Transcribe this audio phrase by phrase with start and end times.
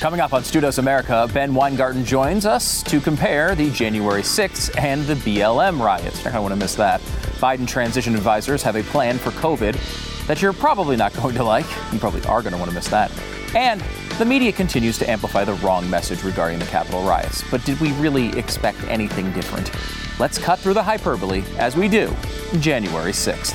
[0.00, 4.78] Coming up on Stu Does America, Ben Weingarten joins us to compare the January 6th
[4.78, 6.22] and the BLM riots.
[6.22, 7.00] You're going to want to miss that.
[7.40, 11.66] Biden transition advisors have a plan for COVID that you're probably not going to like.
[11.92, 13.10] You probably are going to want to miss that.
[13.54, 13.80] And
[14.18, 17.42] the media continues to amplify the wrong message regarding the Capitol riots.
[17.50, 19.70] But did we really expect anything different?
[20.18, 22.14] Let's cut through the hyperbole as we do
[22.60, 23.54] January 6th.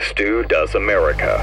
[0.00, 1.38] Stu Does America.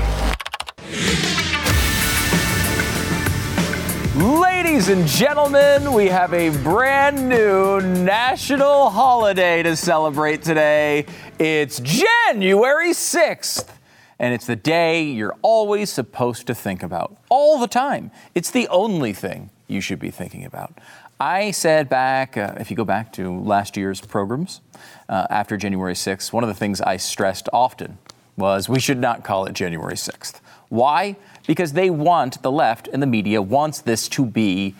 [4.17, 11.05] Ladies and gentlemen, we have a brand new national holiday to celebrate today.
[11.37, 13.69] It's January 6th.
[14.17, 18.09] And it's the day you're always supposed to think about, all the time.
[18.33, 20.79] It's the only thing you should be thinking about.
[21.19, 24.61] I said back, uh, if you go back to last year's programs,
[25.09, 27.99] uh, after January 6th, one of the things I stressed often
[28.37, 30.39] was we should not call it January 6th.
[30.69, 31.17] Why?
[31.47, 34.75] because they want, the left and the media wants this to be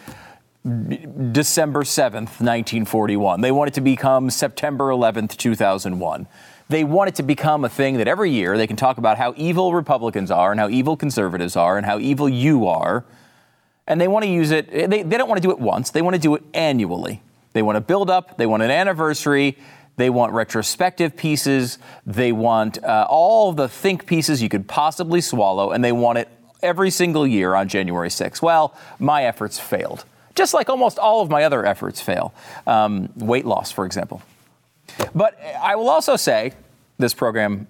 [0.64, 3.42] December 7th, 1941.
[3.42, 6.28] They want it to become September 11th, 2001.
[6.70, 9.34] They want it to become a thing that every year they can talk about how
[9.38, 13.06] evil Republicans are and how evil conservatives are and how evil you are.
[13.88, 16.02] And they want to use it, they, they don't want to do it once, they
[16.02, 17.22] want to do it annually.
[17.54, 19.58] They want to build up, they want an anniversary,
[19.98, 25.72] they want retrospective pieces, they want uh, all the think pieces you could possibly swallow,
[25.72, 26.30] and they want it
[26.62, 28.42] every single year on January 6th.
[28.42, 32.34] Well, my efforts failed, just like almost all of my other efforts fail.
[32.66, 34.22] Um, weight loss, for example.
[35.14, 36.54] But I will also say
[36.98, 37.68] this program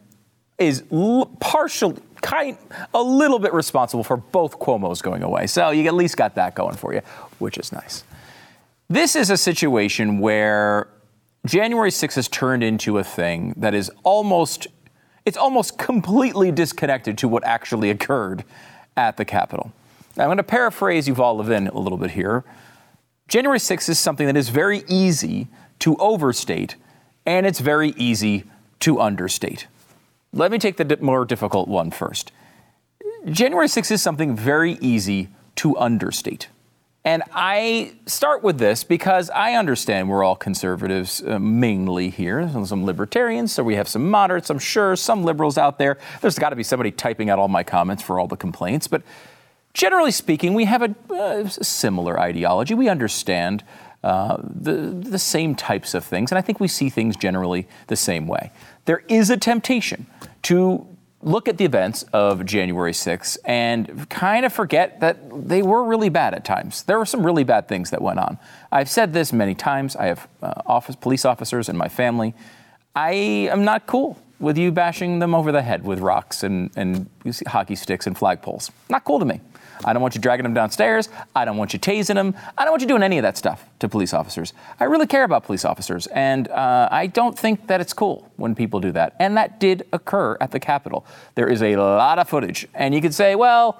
[0.57, 2.57] is l- partially, kind,
[2.93, 5.47] a little bit responsible for both Cuomo's going away.
[5.47, 7.01] So you at least got that going for you,
[7.39, 8.03] which is nice.
[8.89, 10.87] This is a situation where
[11.47, 14.67] January 6th has turned into a thing that is almost,
[15.25, 18.43] it's almost completely disconnected to what actually occurred
[18.97, 19.71] at the Capitol.
[20.17, 22.43] Now, I'm going to paraphrase Yuval Levin a little bit here.
[23.29, 25.47] January 6th is something that is very easy
[25.79, 26.75] to overstate,
[27.25, 28.43] and it's very easy
[28.81, 29.67] to understate.
[30.33, 32.33] Let me take the more difficult one first.
[33.25, 36.49] January 6th is something very easy to understate.
[37.07, 42.85] And I start with this because I understand we're all conservatives uh, mainly here, some
[42.85, 45.99] libertarians, so we have some moderates, I'm sure, some liberals out there.
[46.19, 48.89] There's got to be somebody typing out all my comments for all the complaints.
[48.89, 49.03] But
[49.73, 52.73] generally speaking, we have a, uh, similar ideology.
[52.73, 53.63] We understand
[54.03, 57.95] uh, the, the same types of things, and I think we see things generally the
[57.95, 58.51] same way.
[58.83, 60.07] There is a temptation
[60.41, 60.85] to
[61.27, 66.09] look at the events of January 6th and kind of forget that they were really
[66.09, 66.83] bad at times.
[66.83, 68.39] There were some really bad things that went on.
[68.71, 69.95] I've said this many times.
[69.95, 72.33] I have uh, office, police officers in my family.
[72.95, 73.11] I
[73.51, 77.09] am not cool with you bashing them over the head with rocks and, and
[77.47, 78.71] hockey sticks and flagpoles.
[78.89, 79.41] Not cool to me.
[79.85, 81.09] I don't want you dragging them downstairs.
[81.35, 82.35] I don't want you tasing them.
[82.57, 84.53] I don't want you doing any of that stuff to police officers.
[84.79, 88.55] I really care about police officers, and uh, I don't think that it's cool when
[88.55, 89.15] people do that.
[89.19, 91.05] And that did occur at the Capitol.
[91.35, 93.79] There is a lot of footage, and you could say, well,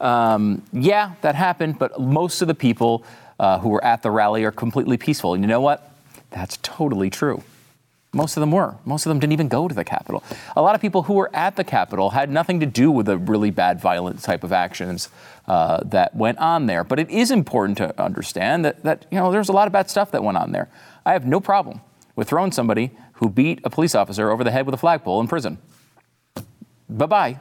[0.00, 3.04] um, yeah, that happened, but most of the people
[3.38, 5.34] uh, who were at the rally are completely peaceful.
[5.34, 5.90] And you know what?
[6.30, 7.42] That's totally true.
[8.12, 8.76] Most of them were.
[8.84, 10.24] Most of them didn't even go to the Capitol.
[10.56, 13.16] A lot of people who were at the Capitol had nothing to do with the
[13.16, 15.08] really bad, violent type of actions
[15.46, 16.82] uh, that went on there.
[16.82, 19.88] But it is important to understand that, that, you know, there's a lot of bad
[19.88, 20.68] stuff that went on there.
[21.06, 21.80] I have no problem
[22.16, 25.28] with throwing somebody who beat a police officer over the head with a flagpole in
[25.28, 25.58] prison.
[26.88, 27.38] Bye bye.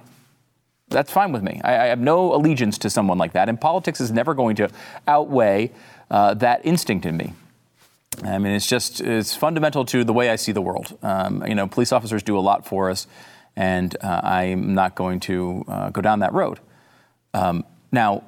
[0.90, 1.62] That's fine with me.
[1.64, 4.70] I, I, have no allegiance to someone like that, and politics is never going to
[5.08, 5.72] outweigh
[6.10, 7.34] uh, that instinct in me.
[8.24, 10.98] I mean, it's just it's fundamental to the way I see the world.
[11.02, 13.08] Um, you know, police officers do a lot for us,
[13.56, 16.60] and uh, I'm not going to uh, go down that road.
[17.34, 18.24] Um, now,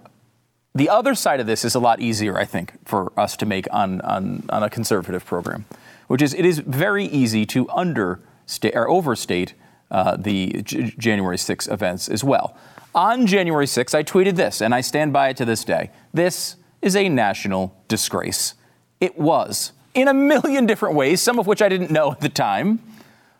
[0.73, 3.67] the other side of this is a lot easier, I think, for us to make
[3.71, 5.65] on, on, on a conservative program,
[6.07, 9.53] which is it is very easy to understate or overstate
[9.89, 12.55] uh, the J- January 6 events as well.
[12.95, 15.91] On January 6, I tweeted this, and I stand by it to this day.
[16.13, 18.53] This is a national disgrace.
[19.01, 22.29] It was in a million different ways, some of which I didn't know at the
[22.29, 22.79] time,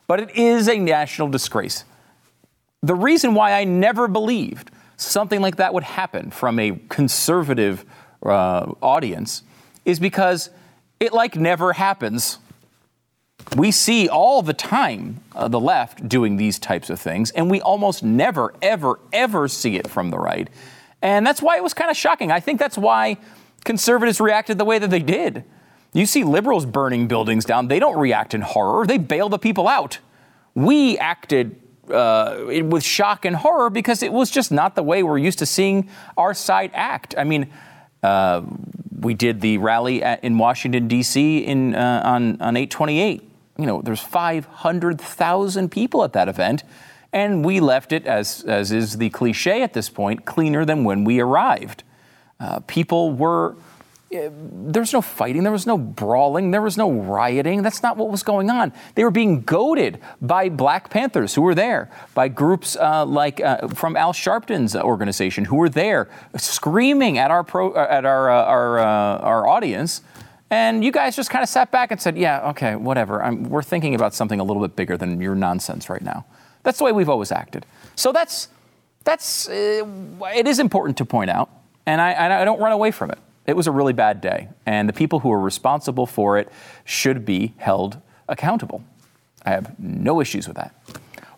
[0.07, 1.85] but it is a national disgrace.
[2.83, 7.85] The reason why I never believed something like that would happen from a conservative
[8.23, 9.43] uh, audience
[9.85, 10.49] is because
[10.99, 12.39] it like never happens.
[13.55, 17.61] We see all the time uh, the left doing these types of things, and we
[17.61, 20.49] almost never, ever, ever see it from the right.
[21.01, 22.31] And that's why it was kind of shocking.
[22.31, 23.17] I think that's why
[23.63, 25.43] conservatives reacted the way that they did.
[25.93, 29.67] You see liberals burning buildings down, they don't react in horror, they bail the people
[29.67, 29.99] out.
[30.53, 35.17] We acted uh, with shock and horror because it was just not the way we're
[35.17, 37.15] used to seeing our side act.
[37.17, 37.51] I mean,
[38.03, 38.43] uh,
[38.99, 41.39] we did the rally at, in Washington D.C.
[41.39, 43.29] in uh, on on 828.
[43.57, 46.63] You know, there's 500,000 people at that event,
[47.11, 51.03] and we left it as as is the cliche at this point, cleaner than when
[51.03, 51.83] we arrived.
[52.41, 53.55] Uh, people were
[54.11, 57.61] there was no fighting, there was no brawling, there was no rioting.
[57.63, 58.73] That's not what was going on.
[58.95, 63.69] They were being goaded by Black Panthers who were there, by groups uh, like uh,
[63.69, 68.43] from Al Sharpton's organization who were there, screaming at our pro, uh, at our uh,
[68.43, 70.01] our uh, our audience.
[70.49, 73.23] And you guys just kind of sat back and said, "Yeah, okay, whatever.
[73.23, 76.25] I'm, we're thinking about something a little bit bigger than your nonsense right now."
[76.63, 77.65] That's the way we've always acted.
[77.95, 78.49] So that's
[79.05, 79.85] that's uh,
[80.35, 81.49] it is important to point out,
[81.85, 83.19] and I, I don't run away from it.
[83.45, 86.51] It was a really bad day, and the people who are responsible for it
[86.85, 88.83] should be held accountable.
[89.45, 90.75] I have no issues with that.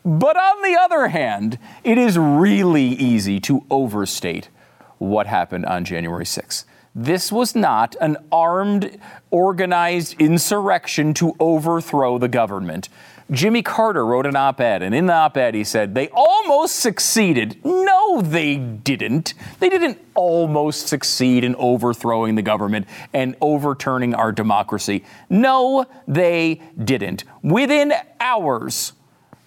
[0.06, 4.50] But on the other hand, it is really easy to overstate
[4.98, 6.66] what happened on January 6th.
[6.96, 9.00] This was not an armed,
[9.32, 12.90] organized insurrection to overthrow the government.
[13.32, 16.78] Jimmy Carter wrote an op ed, and in the op ed, he said, They almost
[16.78, 17.58] succeeded.
[17.64, 19.34] No, they didn't.
[19.60, 25.04] They didn't almost succeed in overthrowing the government and overturning our democracy.
[25.30, 27.24] No, they didn't.
[27.42, 28.94] Within hours,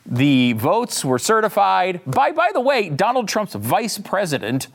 [0.04, 4.68] the votes were certified by, by the way, Donald Trump's vice president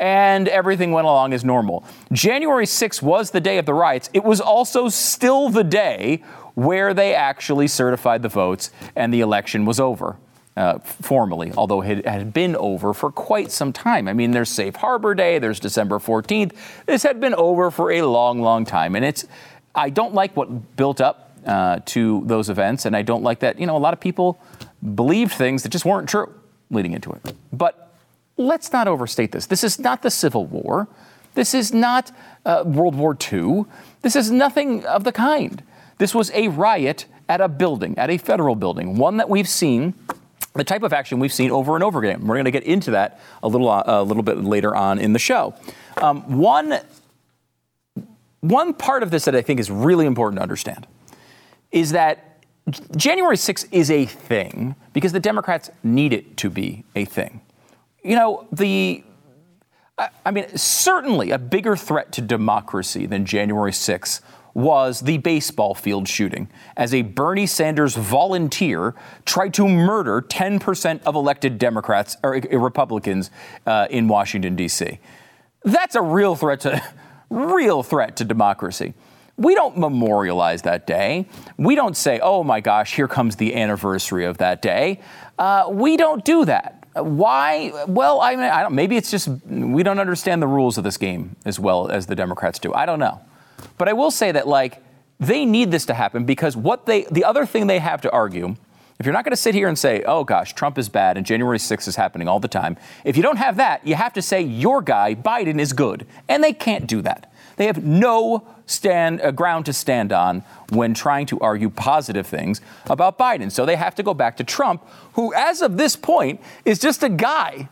[0.00, 1.84] and everything went along as normal.
[2.12, 4.10] January 6th was the day of the riots.
[4.12, 6.22] It was also still the day
[6.54, 10.16] where they actually certified the votes and the election was over.
[10.56, 14.06] Uh, formally, although it had been over for quite some time.
[14.06, 16.52] I mean, there's Safe Harbor Day, there's December 14th.
[16.86, 18.94] This had been over for a long, long time.
[18.94, 19.26] And it's,
[19.74, 23.58] I don't like what built up uh, to those events, and I don't like that,
[23.58, 24.40] you know, a lot of people
[24.94, 26.32] believed things that just weren't true
[26.70, 27.34] leading into it.
[27.52, 27.92] But
[28.36, 29.46] let's not overstate this.
[29.46, 30.88] This is not the Civil War.
[31.34, 32.12] This is not
[32.44, 33.64] uh, World War II.
[34.02, 35.62] This is nothing of the kind.
[35.98, 39.94] This was a riot at a building, at a federal building, one that we've seen
[40.54, 42.26] the type of action we've seen over and over again.
[42.26, 45.12] We're going to get into that a little, uh, a little bit later on in
[45.12, 45.54] the show.
[45.96, 46.78] Um, one,
[48.40, 50.86] one part of this that I think is really important to understand
[51.72, 52.44] is that
[52.96, 57.40] January 6th is a thing because the Democrats need it to be a thing.
[58.02, 59.02] You know, the
[60.26, 64.22] I mean, certainly a bigger threat to democracy than January 6th
[64.54, 68.94] was the baseball field shooting as a Bernie Sanders volunteer
[69.26, 73.30] tried to murder 10% of elected Democrats or uh, Republicans
[73.66, 75.00] uh, in Washington, D.C.
[75.64, 76.82] That's a real threat to,
[77.30, 78.94] real threat to democracy.
[79.36, 81.26] We don't memorialize that day.
[81.56, 85.00] We don't say, oh my gosh, here comes the anniversary of that day.
[85.36, 86.86] Uh, we don't do that.
[86.94, 87.72] Why?
[87.88, 91.34] Well, I mean, I maybe it's just we don't understand the rules of this game
[91.44, 92.72] as well as the Democrats do.
[92.72, 93.20] I don't know.
[93.78, 94.82] But I will say that, like,
[95.20, 98.56] they need this to happen because what they, the other thing they have to argue,
[98.98, 101.26] if you're not going to sit here and say, oh gosh, Trump is bad and
[101.26, 104.22] January 6th is happening all the time, if you don't have that, you have to
[104.22, 106.06] say your guy, Biden, is good.
[106.28, 107.32] And they can't do that.
[107.56, 112.60] They have no stand, uh, ground to stand on when trying to argue positive things
[112.86, 113.50] about Biden.
[113.52, 117.02] So they have to go back to Trump, who, as of this point, is just
[117.02, 117.68] a guy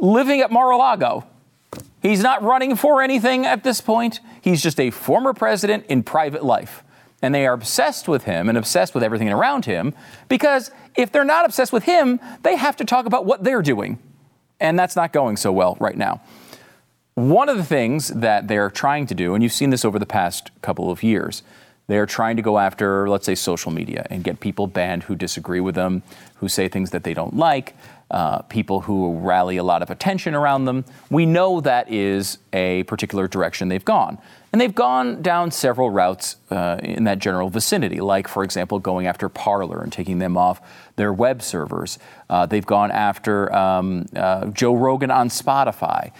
[0.00, 1.24] living at Mar a Lago
[2.06, 4.20] He's not running for anything at this point.
[4.40, 6.84] He's just a former president in private life.
[7.20, 9.94] And they are obsessed with him and obsessed with everything around him
[10.28, 13.98] because if they're not obsessed with him, they have to talk about what they're doing.
[14.60, 16.20] And that's not going so well right now.
[17.14, 20.06] One of the things that they're trying to do, and you've seen this over the
[20.06, 21.42] past couple of years,
[21.88, 25.60] they're trying to go after, let's say, social media and get people banned who disagree
[25.60, 26.02] with them,
[26.36, 27.74] who say things that they don't like,
[28.10, 30.84] uh, people who rally a lot of attention around them.
[31.10, 34.18] We know that is a particular direction they've gone.
[34.52, 39.06] And they've gone down several routes uh, in that general vicinity, like, for example, going
[39.06, 40.62] after Parler and taking them off
[40.96, 41.98] their web servers.
[42.30, 46.12] Uh, they've gone after um, uh, Joe Rogan on Spotify.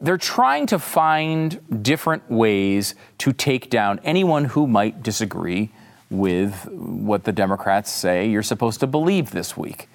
[0.00, 5.70] They're trying to find different ways to take down anyone who might disagree
[6.10, 9.88] with what the Democrats say you're supposed to believe this week.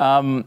[0.00, 0.46] Um,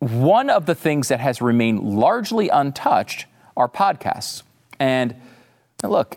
[0.00, 3.26] one of the things that has remained largely untouched
[3.56, 4.42] are podcasts.
[4.78, 5.14] And
[5.84, 6.16] look,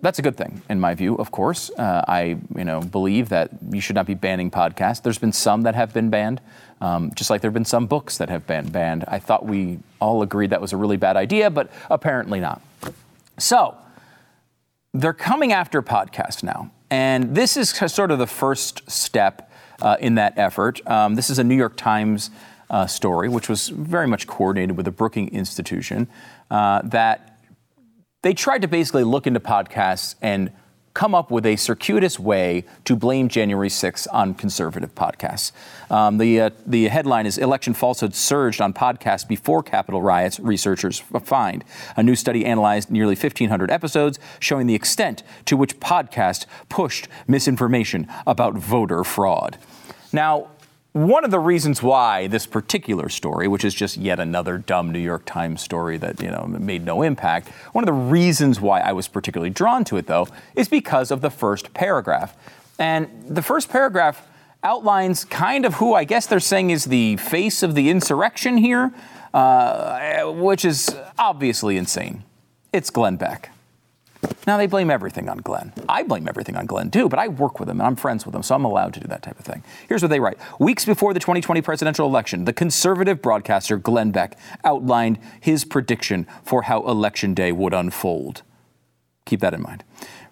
[0.00, 1.16] that's a good thing in my view.
[1.16, 5.02] Of course, uh, I you know believe that you should not be banning podcasts.
[5.02, 6.40] There's been some that have been banned,
[6.80, 9.04] um, just like there have been some books that have been banned.
[9.08, 12.62] I thought we all agreed that was a really bad idea, but apparently not.
[13.38, 13.76] So
[14.94, 19.50] they're coming after podcasts now, and this is sort of the first step
[19.82, 20.80] uh, in that effort.
[20.88, 22.30] Um, this is a New York Times
[22.70, 26.08] uh, story, which was very much coordinated with the Brookings Institution,
[26.50, 27.38] uh, that
[28.22, 30.50] they tried to basically look into podcasts and
[30.96, 35.52] come up with a circuitous way to blame January 6th on conservative podcasts.
[35.90, 41.00] Um, the, uh, the headline is Election Falsehood Surged on Podcasts Before Capitol Riots, Researchers
[41.22, 41.64] Find.
[41.98, 48.08] A new study analyzed nearly 1,500 episodes showing the extent to which podcasts pushed misinformation
[48.26, 49.58] about voter fraud.
[50.14, 50.48] Now,
[50.96, 54.98] one of the reasons why this particular story, which is just yet another dumb New
[54.98, 58.92] York Times story that you know made no impact, one of the reasons why I
[58.92, 62.34] was particularly drawn to it, though, is because of the first paragraph.
[62.78, 64.26] And the first paragraph
[64.62, 68.94] outlines kind of who I guess they're saying is the face of the insurrection here,
[69.34, 72.24] uh, which is obviously insane.
[72.72, 73.50] It's Glenn Beck.
[74.46, 75.72] Now, they blame everything on Glenn.
[75.88, 78.34] I blame everything on Glenn too, but I work with him and I'm friends with
[78.34, 79.64] him, so I'm allowed to do that type of thing.
[79.88, 84.38] Here's what they write Weeks before the 2020 presidential election, the conservative broadcaster Glenn Beck
[84.64, 88.42] outlined his prediction for how Election Day would unfold.
[89.24, 89.82] Keep that in mind.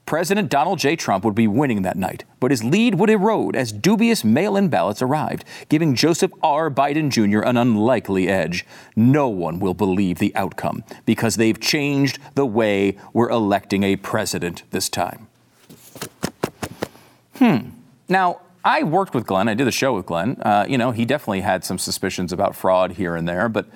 [0.07, 0.97] President Donald J.
[0.97, 4.69] Trump would be winning that night, but his lead would erode as dubious mail in
[4.69, 6.71] ballots arrived, giving Joseph R.
[6.71, 7.41] Biden Jr.
[7.41, 8.67] an unlikely edge.
[8.95, 14.63] No one will believe the outcome because they've changed the way we're electing a president
[14.71, 15.27] this time.
[17.37, 17.71] Hmm.
[18.09, 19.49] Now, I worked with Glenn.
[19.49, 20.41] I did a show with Glenn.
[20.41, 23.67] Uh, you know, he definitely had some suspicions about fraud here and there, but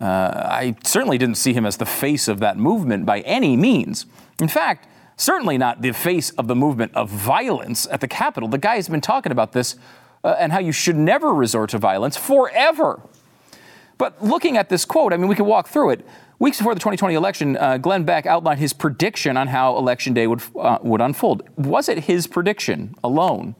[0.00, 4.06] uh, I certainly didn't see him as the face of that movement by any means.
[4.40, 4.86] In fact,
[5.18, 8.48] certainly not the face of the movement of violence at the Capitol.
[8.48, 9.76] The guy has been talking about this
[10.24, 13.02] uh, and how you should never resort to violence forever.
[13.98, 16.06] But looking at this quote, I mean, we can walk through it.
[16.38, 20.28] Weeks before the 2020 election, uh, Glenn Beck outlined his prediction on how Election Day
[20.28, 21.42] would, uh, would unfold.
[21.56, 23.56] Was it his prediction alone?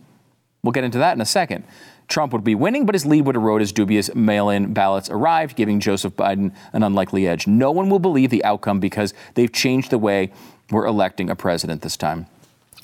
[0.62, 1.65] We'll get into that in a second.
[2.09, 5.57] Trump would be winning, but his lead would erode as dubious mail in ballots arrived,
[5.57, 7.47] giving Joseph Biden an unlikely edge.
[7.47, 10.33] No one will believe the outcome because they've changed the way
[10.71, 12.27] we're electing a president this time.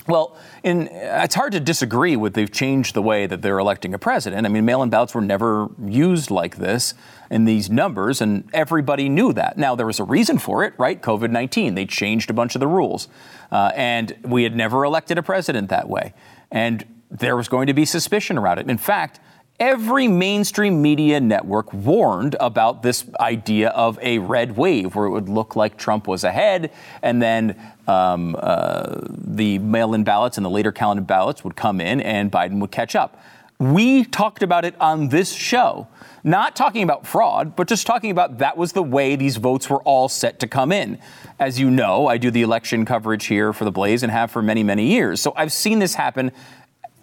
[0.07, 3.97] Well, in, it's hard to disagree with they've changed the way that they're electing a
[3.97, 4.45] president.
[4.45, 6.93] I mean, mail in ballots were never used like this
[7.31, 9.57] in these numbers, and everybody knew that.
[9.57, 11.01] Now, there was a reason for it, right?
[11.01, 11.73] COVID 19.
[11.73, 13.07] They changed a bunch of the rules.
[13.51, 16.13] Uh, and we had never elected a president that way.
[16.51, 16.85] And
[17.19, 18.69] there was going to be suspicion around it.
[18.69, 19.19] In fact,
[19.57, 25.29] Every mainstream media network warned about this idea of a red wave where it would
[25.29, 27.55] look like Trump was ahead, and then
[27.87, 32.29] um, uh, the mail in ballots and the later counted ballots would come in and
[32.29, 33.17] Biden would catch up.
[33.57, 35.87] We talked about it on this show,
[36.25, 39.81] not talking about fraud, but just talking about that was the way these votes were
[39.83, 40.99] all set to come in.
[41.39, 44.41] As you know, I do the election coverage here for the Blaze and have for
[44.41, 45.21] many, many years.
[45.21, 46.33] So I've seen this happen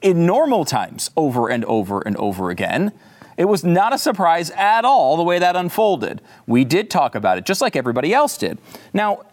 [0.02, 2.92] in normal times over and over and over again.
[3.37, 6.21] It was not a surprise at all the way that unfolded.
[6.47, 8.59] We did talk about it, just like everybody else did.
[8.92, 9.25] Now,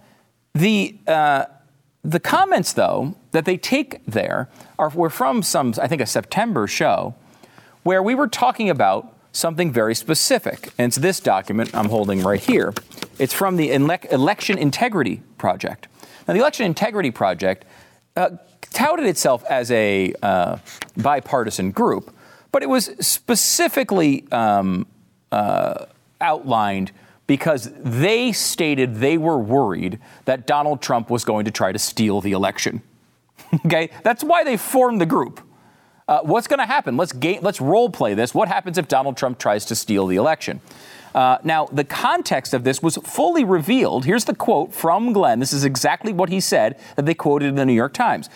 [0.54, 1.46] the uh,
[2.04, 6.66] the comments, though, that they take there are were from some, I think, a September
[6.66, 7.14] show,
[7.84, 10.72] where we were talking about something very specific.
[10.78, 12.74] And it's this document I'm holding right here.
[13.20, 15.88] It's from the Election Integrity Project.
[16.28, 17.66] Now, the Election Integrity Project
[18.16, 18.30] uh,
[18.72, 20.58] touted itself as a uh,
[20.98, 22.14] bipartisan group,
[22.52, 24.88] but it was specifically um,
[25.32, 25.86] uh,
[26.22, 26.92] outlined
[27.28, 32.22] because they stated they were worried that Donald Trump was going to try to steal
[32.22, 32.82] the election.
[33.66, 35.42] okay, that's why they formed the group.
[36.08, 36.98] Uh, what's going to happen?
[36.98, 38.34] Let's let's role play this.
[38.34, 40.60] What happens if Donald Trump tries to steal the election?
[41.14, 44.06] Uh, now, the context of this was fully revealed.
[44.06, 45.40] Here's the quote from Glenn.
[45.40, 48.30] This is exactly what he said that they quoted in the New York Times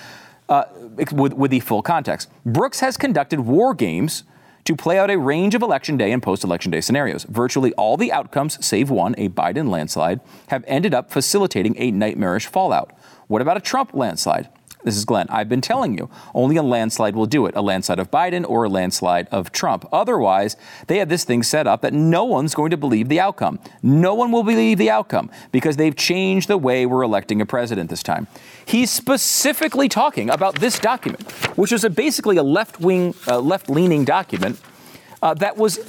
[0.53, 0.65] uh,
[1.12, 2.29] with, with the full context.
[2.45, 4.24] Brooks has conducted war games
[4.65, 7.24] to play out a range of election day and post election day scenarios.
[7.24, 12.45] Virtually all the outcomes, save one, a Biden landslide, have ended up facilitating a nightmarish
[12.45, 12.91] fallout.
[13.27, 14.48] What about a Trump landslide?
[14.83, 15.27] This is Glenn.
[15.29, 18.65] I've been telling you, only a landslide will do it a landslide of Biden or
[18.65, 19.86] a landslide of Trump.
[19.93, 20.57] Otherwise,
[20.88, 23.60] they have this thing set up that no one's going to believe the outcome.
[23.81, 27.89] No one will believe the outcome because they've changed the way we're electing a president
[27.89, 28.27] this time.
[28.65, 33.70] He's specifically talking about this document, which is a basically a left wing, uh, left
[33.70, 34.60] leaning document
[35.22, 35.79] uh, that was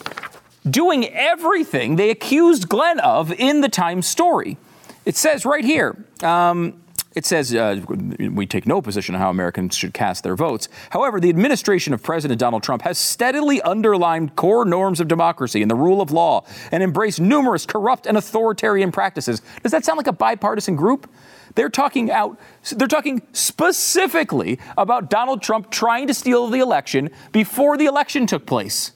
[0.68, 4.56] doing everything they accused Glenn of in the Times story.
[5.04, 5.96] It says right here.
[6.22, 6.80] Um,
[7.14, 7.80] It says uh,
[8.18, 10.68] we take no position on how Americans should cast their votes.
[10.90, 15.70] However, the administration of President Donald Trump has steadily underlined core norms of democracy and
[15.70, 19.42] the rule of law and embraced numerous corrupt and authoritarian practices.
[19.62, 21.08] Does that sound like a bipartisan group?
[21.54, 22.36] They're talking out,
[22.72, 28.44] they're talking specifically about Donald Trump trying to steal the election before the election took
[28.44, 28.90] place.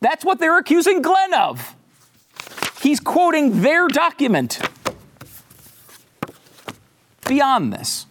[0.00, 1.76] That's what they're accusing Glenn of.
[2.80, 4.60] He's quoting their document.
[7.26, 8.06] Beyond this,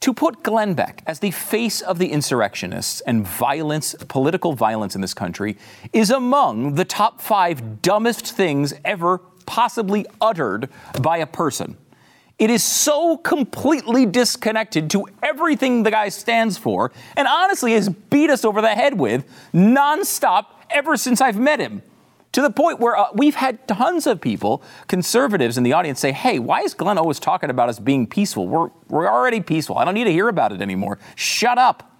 [0.00, 5.00] to put Glenn Beck as the face of the insurrectionists and violence, political violence in
[5.00, 5.56] this country,
[5.92, 10.68] is among the top five dumbest things ever possibly uttered
[11.00, 11.76] by a person.
[12.38, 18.30] It is so completely disconnected to everything the guy stands for, and honestly has beat
[18.30, 21.82] us over the head with nonstop ever since I've met him.
[22.38, 26.12] To the point where uh, we've had tons of people, conservatives in the audience, say,
[26.12, 28.46] Hey, why is Glenn always talking about us being peaceful?
[28.46, 29.76] We're, we're already peaceful.
[29.76, 31.00] I don't need to hear about it anymore.
[31.16, 31.90] Shut up.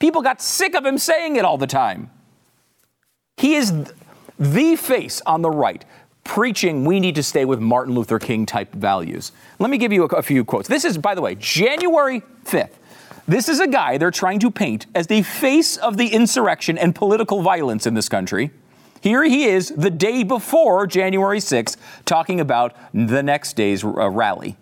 [0.00, 2.10] People got sick of him saying it all the time.
[3.36, 3.72] He is
[4.36, 5.84] the face on the right
[6.24, 9.30] preaching we need to stay with Martin Luther King type values.
[9.60, 10.66] Let me give you a, a, few quotes.
[10.66, 12.72] This is, by the way, January 5th.
[13.28, 16.96] This is a guy they're trying to paint as the face of the insurrection and
[16.96, 18.50] political violence in this country.
[19.04, 24.56] Here he is the day before January 6th talking about the next day's uh, rally.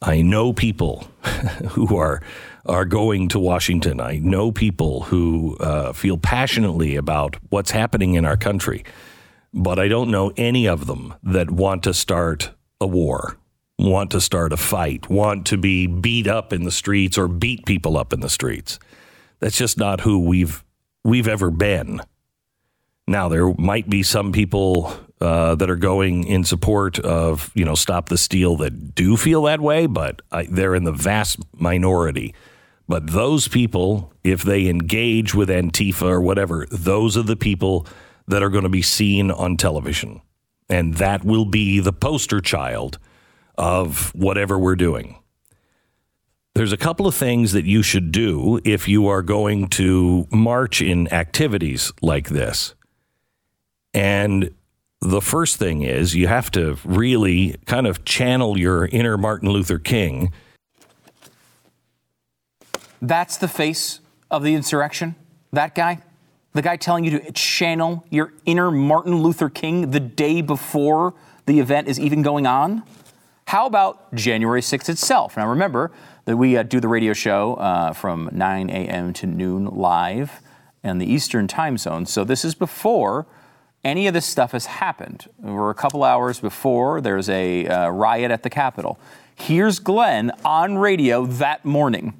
[0.00, 1.06] I know people
[1.72, 2.22] who are
[2.64, 4.00] are going to Washington.
[4.00, 8.86] I know people who uh, feel passionately about what's happening in our country,
[9.52, 13.36] but I don't know any of them that want to start a war,
[13.78, 17.66] want to start a fight, want to be beat up in the streets or beat
[17.66, 18.78] people up in the streets.
[19.40, 20.64] That's just not who we've
[21.04, 22.00] we've ever been.
[23.06, 27.74] Now, there might be some people uh, that are going in support of, you know,
[27.74, 32.34] Stop the Steal that do feel that way, but I, they're in the vast minority.
[32.88, 37.86] But those people, if they engage with Antifa or whatever, those are the people
[38.26, 40.20] that are going to be seen on television.
[40.68, 42.98] And that will be the poster child
[43.56, 45.18] of whatever we're doing.
[46.54, 50.80] There's a couple of things that you should do if you are going to march
[50.80, 52.74] in activities like this.
[53.94, 54.52] And
[55.00, 59.78] the first thing is you have to really kind of channel your inner Martin Luther
[59.78, 60.32] King.
[63.00, 65.14] That's the face of the insurrection?
[65.52, 66.02] That guy?
[66.54, 71.14] The guy telling you to channel your inner Martin Luther King the day before
[71.46, 72.82] the event is even going on?
[73.46, 75.36] How about January 6th itself?
[75.36, 75.92] Now, remember
[76.24, 79.12] that we uh, do the radio show uh, from 9 a.m.
[79.14, 80.40] to noon live
[80.82, 82.06] in the Eastern time zone.
[82.06, 83.26] So this is before
[83.84, 85.26] any of this stuff has happened.
[85.38, 88.98] We're a couple hours before there's a uh, riot at the Capitol.
[89.34, 92.14] Here's Glenn on radio that morning.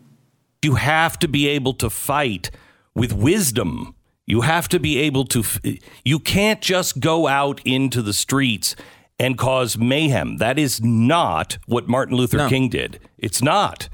[0.63, 2.51] You have to be able to fight
[2.95, 3.95] with wisdom.
[4.27, 5.61] You have to be able to, f-
[6.05, 8.75] you can't just go out into the streets
[9.19, 10.39] and cause mayhem.
[10.39, 12.49] That is not what Martin Luther no.
[12.49, 13.01] King did.
[13.19, 13.89] It's not.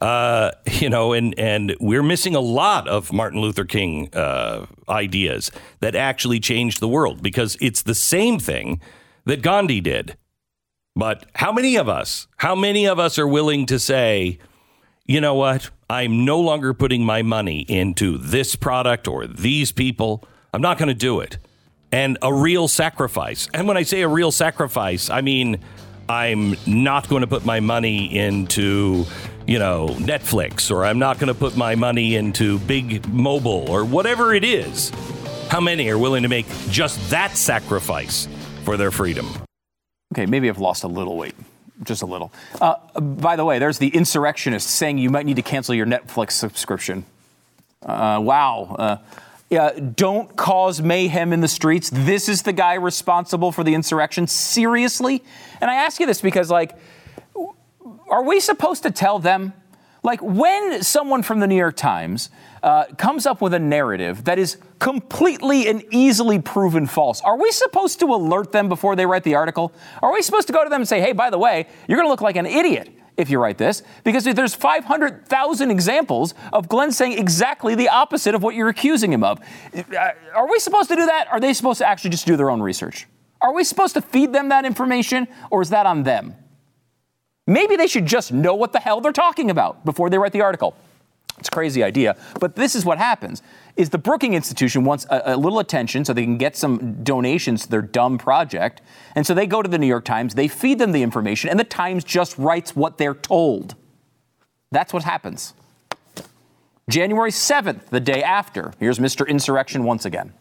[0.00, 5.50] Uh, you know, and and we're missing a lot of Martin Luther King uh, ideas
[5.80, 8.80] that actually changed the world because it's the same thing
[9.24, 10.16] that Gandhi did.
[10.96, 14.38] But how many of us, how many of us are willing to say,
[15.06, 20.24] you know what, I'm no longer putting my money into this product or these people.
[20.52, 21.38] I'm not going to do it.
[21.90, 23.48] And a real sacrifice.
[23.52, 25.58] And when I say a real sacrifice, I mean
[26.08, 29.06] I'm not going to put my money into
[29.46, 33.84] you know, Netflix, or I'm not going to put my money into big mobile, or
[33.84, 34.90] whatever it is.
[35.48, 38.26] How many are willing to make just that sacrifice
[38.64, 39.28] for their freedom?
[40.12, 41.34] Okay, maybe I've lost a little weight.
[41.82, 42.32] Just a little.
[42.60, 46.32] Uh, by the way, there's the insurrectionist saying you might need to cancel your Netflix
[46.32, 47.04] subscription.
[47.82, 48.76] Uh, wow.
[48.78, 48.96] Uh,
[49.50, 51.90] yeah, don't cause mayhem in the streets.
[51.92, 54.26] This is the guy responsible for the insurrection.
[54.26, 55.22] Seriously?
[55.60, 56.76] And I ask you this because, like,
[58.08, 59.52] are we supposed to tell them?
[60.02, 62.28] Like when someone from the New York Times
[62.62, 67.50] uh, comes up with a narrative that is completely and easily proven false, are we
[67.50, 69.72] supposed to alert them before they write the article?
[70.02, 72.06] Are we supposed to go to them and say, hey, by the way, you're going
[72.06, 73.82] to look like an idiot if you write this?
[74.04, 79.24] Because there's 500,000 examples of Glenn saying exactly the opposite of what you're accusing him
[79.24, 79.40] of.
[79.74, 81.28] Uh, are we supposed to do that?
[81.32, 83.06] Are they supposed to actually just do their own research?
[83.40, 86.36] Are we supposed to feed them that information or is that on them?
[87.46, 90.40] Maybe they should just know what the hell they're talking about before they write the
[90.40, 90.74] article.
[91.38, 93.42] It's a crazy idea, but this is what happens.
[93.76, 97.64] Is the Brookings Institution wants a, a, little attention so they can get some donations
[97.64, 98.80] to their dumb project.
[99.16, 101.58] And so they go to the New York Times, they feed them the information, and
[101.58, 103.74] the Times just writes what they're told.
[104.70, 105.54] That's what happens.
[106.88, 109.26] January 7th, the day after, here's Mr.
[109.26, 110.32] Insurrection once again.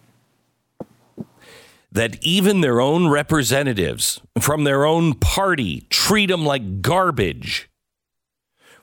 [1.94, 7.70] That even their own representatives from their own party treat them like garbage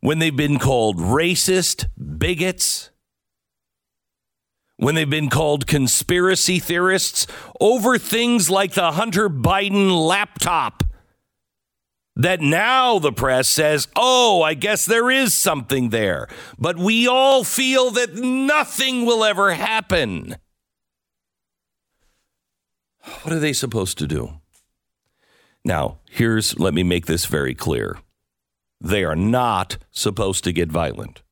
[0.01, 2.91] when they've been called racist, bigots,
[4.77, 7.27] when they've been called conspiracy theorists
[7.61, 10.85] over things like the Hunter Biden laptop.
[12.17, 16.29] That now the press says, oh, I guess there is something there.
[16.59, 20.37] But we all feel that nothing will ever happen.
[23.23, 24.41] What are they supposed to do?
[25.65, 27.99] Now, here's, let me make this very clear.
[28.81, 31.23] They are not supposed to get violent.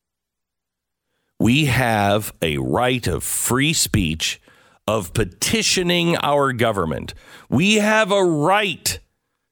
[1.41, 4.41] We have a right of free speech,
[4.87, 7.15] of petitioning our government.
[7.49, 8.99] We have a right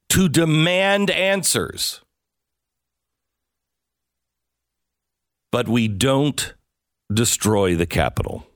[0.09, 2.01] to demand answers.
[5.51, 6.55] But we don't
[7.11, 8.46] destroy the Capitol.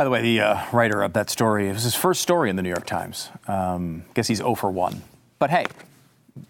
[0.00, 2.56] By the way, the uh, writer of that story, it was his first story in
[2.56, 3.28] the New York Times.
[3.46, 5.02] Um, guess he's 0 for 1.
[5.38, 5.66] But hey,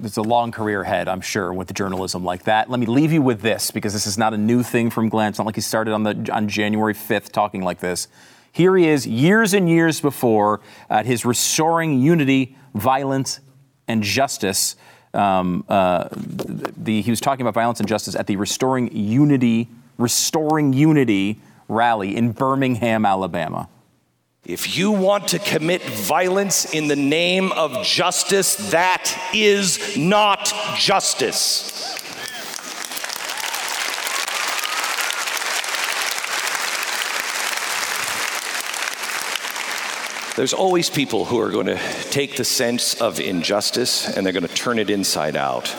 [0.00, 2.70] it's a long career ahead, I'm sure, with the journalism like that.
[2.70, 5.30] Let me leave you with this because this is not a new thing from Glenn.
[5.30, 8.06] It's not like he started on the on January 5th talking like this.
[8.52, 13.40] Here he is, years and years before, at his restoring unity, violence,
[13.88, 14.76] and justice.
[15.12, 19.66] Um, uh, the, he was talking about violence and justice at the Restoring Unity,
[19.98, 23.68] Restoring Unity rally in Birmingham, Alabama.
[24.44, 31.96] If you want to commit violence in the name of justice, that is not justice.
[40.36, 41.78] There's always people who are going to
[42.10, 45.74] take the sense of injustice and they're going to turn it inside out.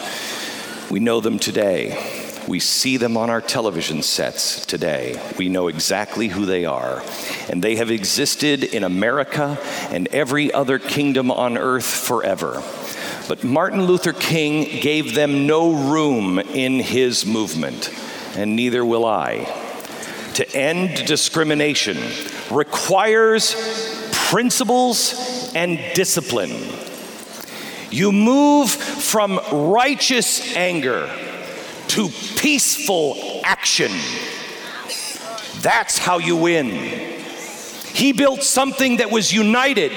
[0.91, 2.30] We know them today.
[2.51, 5.17] We see them on our television sets today.
[5.37, 7.01] We know exactly who they are.
[7.49, 9.57] And they have existed in America
[9.89, 12.61] and every other kingdom on earth forever.
[13.29, 17.89] But Martin Luther King gave them no room in his movement,
[18.35, 19.45] and neither will I.
[20.33, 21.99] To end discrimination
[22.51, 23.55] requires
[24.11, 26.51] principles and discipline.
[27.91, 31.09] You move from righteous anger
[31.91, 33.91] to peaceful action.
[35.61, 36.67] That's how you win.
[37.93, 39.91] He built something that was united,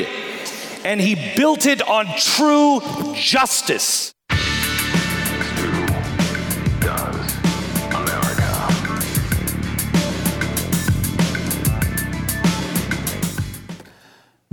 [0.85, 2.81] and he built it on true
[3.15, 4.14] justice.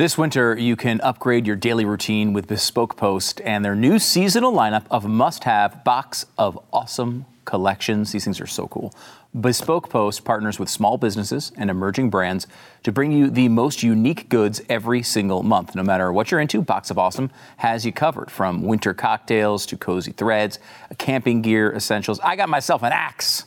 [0.01, 4.51] This winter, you can upgrade your daily routine with Bespoke Post and their new seasonal
[4.51, 8.11] lineup of must have box of awesome collections.
[8.11, 8.95] These things are so cool.
[9.39, 12.47] Bespoke Post partners with small businesses and emerging brands
[12.81, 15.75] to bring you the most unique goods every single month.
[15.75, 19.77] No matter what you're into, Box of Awesome has you covered from winter cocktails to
[19.77, 20.57] cozy threads,
[20.97, 22.19] camping gear essentials.
[22.21, 23.43] I got myself an axe.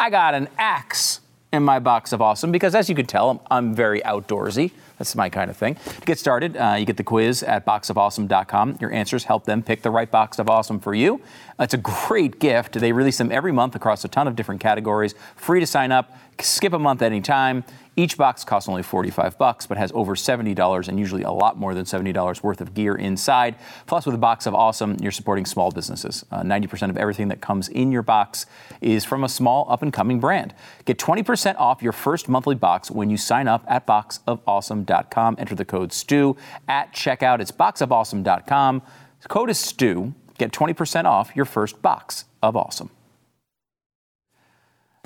[0.00, 1.20] I got an axe
[1.52, 4.72] in my Box of Awesome because, as you can tell, I'm, I'm very outdoorsy.
[4.98, 5.76] That's my kind of thing.
[5.76, 8.78] To get started, uh, you get the quiz at boxofawesome.com.
[8.80, 11.20] Your answers help them pick the right box of awesome for you.
[11.60, 12.74] It's a great gift.
[12.74, 15.14] They release them every month across a ton of different categories.
[15.36, 16.16] Free to sign up.
[16.40, 17.64] Skip a month anytime.
[17.98, 21.74] Each box costs only 45 bucks, but has over $70 and usually a lot more
[21.74, 23.56] than $70 worth of gear inside.
[23.88, 26.24] Plus, with a box of awesome, you're supporting small businesses.
[26.30, 28.46] Uh, 90% of everything that comes in your box
[28.80, 30.54] is from a small up and coming brand.
[30.84, 35.34] Get 20% off your first monthly box when you sign up at boxofawesome.com.
[35.36, 36.36] Enter the code STU
[36.68, 37.40] at checkout.
[37.40, 38.82] It's boxofawesome.com.
[39.22, 40.12] The code is STU.
[40.38, 42.90] Get 20% off your first box of awesome.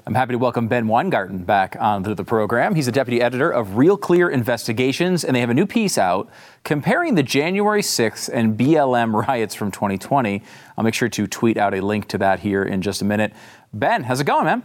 [0.04, 2.74] I'm happy to welcome Ben Weingarten back onto the program.
[2.74, 6.28] He's the deputy editor of Real Clear Investigations, and they have a new piece out
[6.64, 10.42] comparing the January 6th and BLM riots from 2020.
[10.76, 13.32] I'll make sure to tweet out a link to that here in just a minute.
[13.72, 14.64] Ben, how's it going, man?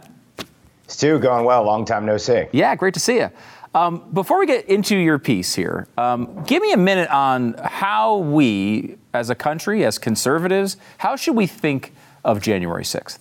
[0.88, 1.62] Stu, going well.
[1.62, 2.46] Long time no see.
[2.50, 3.30] Yeah, great to see you.
[3.76, 8.16] Um, before we get into your piece here, um, give me a minute on how
[8.16, 11.92] we, as a country, as conservatives, how should we think
[12.24, 13.20] of January 6th?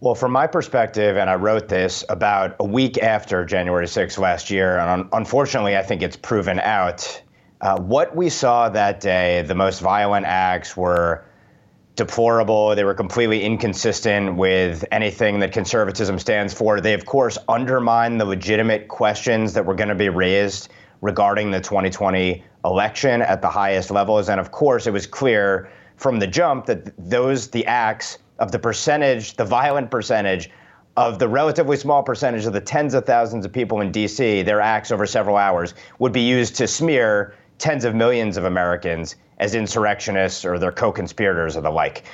[0.00, 4.48] Well, from my perspective, and I wrote this about a week after January 6th last
[4.48, 7.20] year, and un- unfortunately, I think it's proven out.
[7.60, 11.24] Uh, what we saw that day, the most violent acts were
[11.96, 12.76] deplorable.
[12.76, 16.80] They were completely inconsistent with anything that conservatism stands for.
[16.80, 20.68] They, of course, undermine the legitimate questions that were going to be raised
[21.00, 24.28] regarding the 2020 election at the highest levels.
[24.28, 28.58] And of course, it was clear from the jump that those, the acts, of the
[28.58, 30.50] percentage, the violent percentage
[30.96, 34.60] of the relatively small percentage of the tens of thousands of people in DC, their
[34.60, 39.54] acts over several hours would be used to smear tens of millions of Americans as
[39.54, 42.04] insurrectionists or their co conspirators or the like.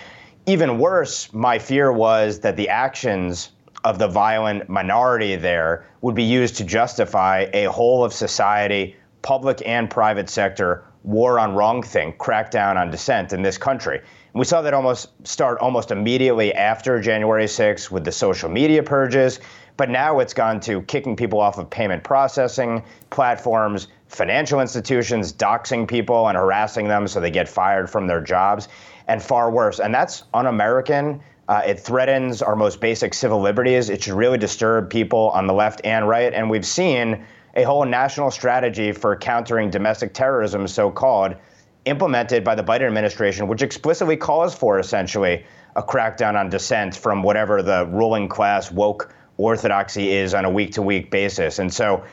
[0.47, 3.51] Even worse, my fear was that the actions
[3.85, 9.63] of the violent minority there would be used to justify a whole of society, public
[9.67, 14.01] and private sector war on wrongthink, crackdown on dissent in this country.
[14.35, 19.39] We saw that almost start almost immediately after January 6th with the social media purges,
[19.77, 25.87] but now it's gone to kicking people off of payment processing platforms, financial institutions, doxing
[25.87, 28.67] people and harassing them so they get fired from their jobs,
[29.07, 29.79] and far worse.
[29.79, 31.21] And that's un American.
[31.49, 33.89] Uh, it threatens our most basic civil liberties.
[33.89, 36.35] It should really disturb people on the left and right.
[36.35, 41.37] And we've seen a whole national strategy for countering domestic terrorism, so called,
[41.85, 45.45] implemented by the Biden administration, which explicitly calls for essentially
[45.77, 50.73] a crackdown on dissent from whatever the ruling class woke orthodoxy is on a week
[50.73, 51.59] to week basis.
[51.59, 52.05] And so,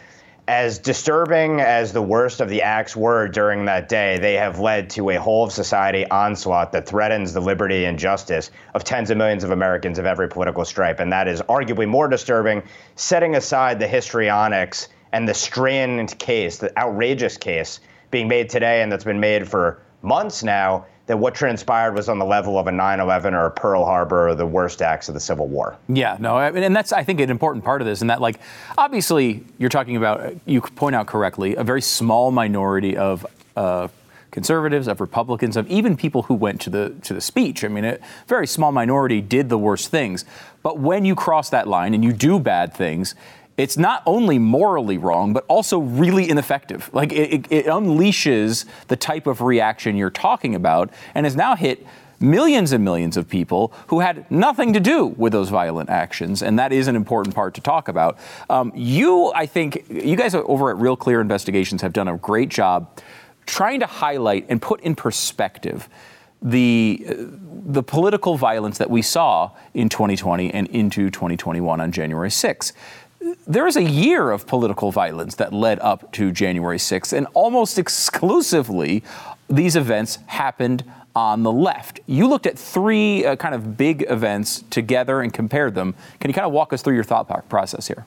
[0.47, 4.89] as disturbing as the worst of the acts were during that day, they have led
[4.89, 9.17] to a whole of society onslaught that threatens the liberty and justice of tens of
[9.17, 10.99] millions of Americans of every political stripe.
[10.99, 12.63] And that is arguably more disturbing,
[12.95, 17.79] setting aside the histrionics and the strained case, the outrageous case
[18.12, 22.19] being made today and that's been made for months now that what transpired was on
[22.19, 25.19] the level of a 9/11 or a Pearl Harbor or the worst acts of the
[25.19, 25.76] Civil War.
[25.89, 28.39] Yeah, no, and that's I think an important part of this, and that like
[28.78, 33.26] obviously you're talking about you point out correctly a very small minority of.
[33.56, 33.88] Uh,
[34.32, 37.65] conservatives, of Republicans, of even people who went to the to the speech.
[37.65, 40.24] I mean, a very small minority did the worst things.
[40.63, 43.13] But when you cross that line and you do bad things,
[43.58, 46.90] it's not only morally wrong, but also really ineffective.
[46.94, 51.56] Like it, it, it, unleashes the type of reaction you're talking about and has now
[51.56, 51.86] hit
[52.20, 56.42] millions and millions of people who had nothing to do with those violent actions.
[56.42, 58.18] And that is an important part to talk about.
[58.50, 62.50] Um, you, I think, you guys over at Real Clear Investigations have done a great
[62.50, 63.00] job
[63.46, 65.90] trying to highlight and put in perspective
[66.42, 67.06] the
[67.64, 72.74] the political violence that we saw in 2020 and into 2021 on January 6th
[73.47, 77.77] there is a year of political violence that led up to January 6th, and almost
[77.77, 79.03] exclusively,
[79.49, 80.84] these events happened
[81.15, 81.99] on the left.
[82.07, 85.93] You looked at three uh, kind of big events together and compared them.
[86.19, 88.05] Can you kind of walk us through your thought process here?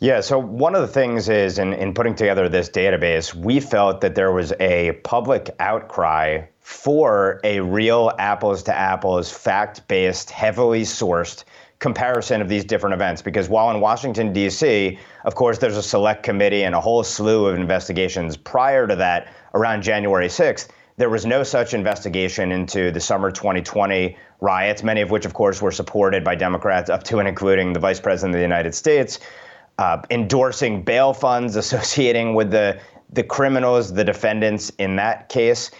[0.00, 4.00] Yeah, so one of the things is in, in putting together this database, we felt
[4.00, 10.82] that there was a public outcry for a real apples to apples, fact based, heavily
[10.82, 11.44] sourced
[11.78, 16.22] comparison of these different events because while in Washington, D.C., of course, there's a select
[16.22, 21.24] committee and a whole slew of investigations prior to that around January 6th, there was
[21.24, 26.24] no such investigation into the summer 2020 riots, many of which, of course, were supported
[26.24, 29.20] by Democrats, up to and including the Vice President of the United States,
[29.78, 35.70] uh, endorsing bail funds associating with the the criminals, the defendants in that case.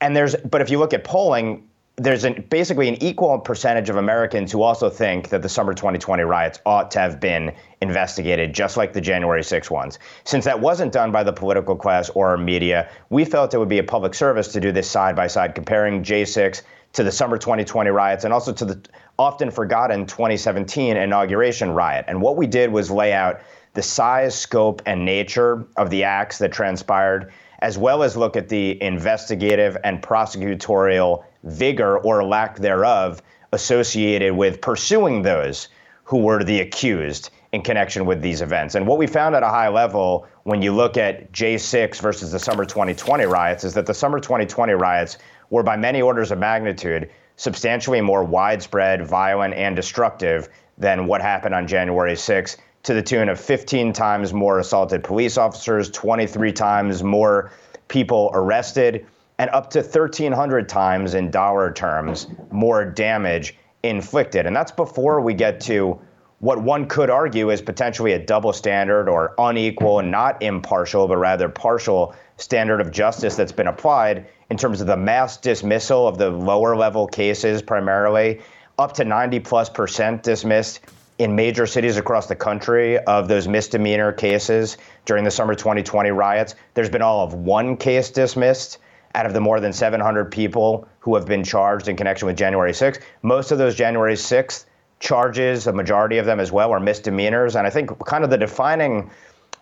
[0.00, 3.96] And there's, but if you look at polling, there's an, basically an equal percentage of
[3.96, 8.76] Americans who also think that the summer 2020 riots ought to have been investigated, just
[8.76, 9.98] like the January 6 ones.
[10.24, 13.78] Since that wasn't done by the political class or media, we felt it would be
[13.78, 16.60] a public service to do this side by side, comparing J6
[16.92, 18.80] to the summer 2020 riots and also to the
[19.18, 22.04] often forgotten 2017 inauguration riot.
[22.08, 23.40] And what we did was lay out
[23.72, 28.48] the size, scope, and nature of the acts that transpired, as well as look at
[28.48, 35.68] the investigative and prosecutorial vigor or lack thereof associated with pursuing those
[36.04, 38.74] who were the accused in connection with these events.
[38.74, 42.38] And what we found at a high level when you look at J6 versus the
[42.38, 45.18] summer 2020 riots is that the summer 2020 riots
[45.50, 51.54] were by many orders of magnitude substantially more widespread, violent, and destructive than what happened
[51.54, 57.02] on January 6 to the tune of 15 times more assaulted police officers, 23 times
[57.02, 57.50] more
[57.88, 59.06] people arrested,
[59.38, 64.46] and up to 1,300 times in dollar terms more damage inflicted.
[64.46, 66.00] And that's before we get to
[66.40, 71.16] what one could argue is potentially a double standard or unequal, and not impartial, but
[71.16, 76.18] rather partial standard of justice that's been applied in terms of the mass dismissal of
[76.18, 78.40] the lower level cases, primarily
[78.78, 80.80] up to 90 plus percent dismissed
[81.18, 86.54] in major cities across the country of those misdemeanor cases during the summer 2020 riots.
[86.74, 88.78] There's been all of one case dismissed
[89.16, 92.72] out of the more than 700 people who have been charged in connection with January
[92.72, 93.00] 6th.
[93.22, 94.66] Most of those January 6th
[95.00, 97.56] charges, a majority of them as well, are misdemeanors.
[97.56, 99.10] And I think kind of the defining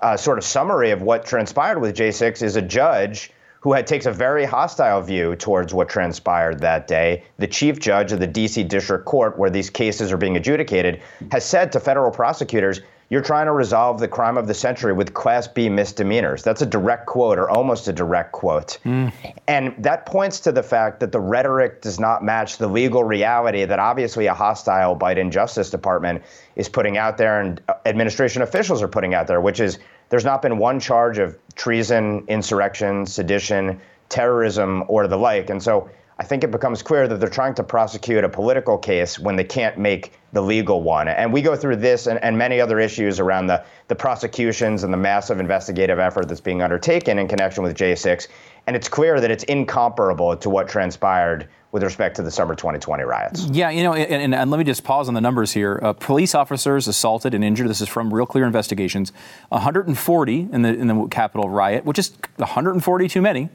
[0.02, 4.06] uh, sort of summary of what transpired with J6 is a judge who had, takes
[4.06, 7.22] a very hostile view towards what transpired that day.
[7.38, 8.64] The chief judge of the D.C.
[8.64, 13.46] District Court, where these cases are being adjudicated, has said to federal prosecutors, you're trying
[13.46, 16.42] to resolve the crime of the century with Class B misdemeanors.
[16.42, 18.78] That's a direct quote, or almost a direct quote.
[18.84, 19.12] Mm.
[19.46, 23.64] And that points to the fact that the rhetoric does not match the legal reality
[23.64, 26.22] that obviously a hostile Biden Justice Department
[26.56, 30.42] is putting out there and administration officials are putting out there, which is there's not
[30.42, 35.50] been one charge of treason, insurrection, sedition, terrorism, or the like.
[35.50, 39.18] And so I think it becomes clear that they're trying to prosecute a political case
[39.18, 41.06] when they can't make the legal one.
[41.08, 44.92] And we go through this and, and, many other issues around the, the prosecutions and
[44.92, 48.26] the massive investigative effort that's being undertaken in connection with J6.
[48.66, 53.04] And it's clear that it's incomparable to what transpired with respect to the summer 2020
[53.04, 53.46] riots.
[53.46, 55.78] Yeah, you know, and, and, and let me just pause on the numbers here.
[55.82, 57.68] Uh, police officers assaulted and injured.
[57.68, 59.12] This is from Real Clear Investigations.
[59.50, 63.50] 140 in the in the Capitol riot, which is 140 too many.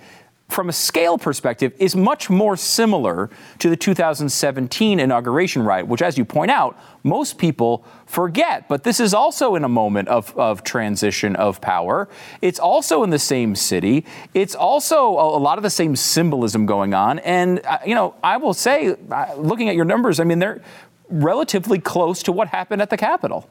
[0.50, 6.18] from a scale perspective, is much more similar to the 2017 inauguration riot, which, as
[6.18, 8.68] you point out, most people forget.
[8.68, 12.08] But this is also in a moment of, of transition of power.
[12.42, 14.04] It's also in the same city.
[14.34, 17.18] It's also a, a lot of the same symbolism going on.
[17.20, 20.62] And, uh, you know, I will say, uh, looking at your numbers, I mean, they're
[21.08, 23.48] relatively close to what happened at the Capitol.